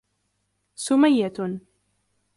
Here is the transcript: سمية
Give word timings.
سمية 0.77 1.61